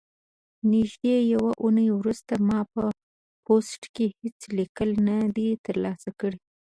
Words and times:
نږدې 0.73 1.15
یوه 1.33 1.51
اونۍ 1.63 1.87
وروسته 1.97 2.33
ما 2.47 2.59
په 2.73 2.83
پوسټ 3.45 3.81
کې 3.95 4.05
هیڅ 4.19 4.39
لیک 4.55 4.75
نه 5.07 5.17
دی 5.35 5.49
ترلاسه 5.65 6.09
کړی. 6.19 6.37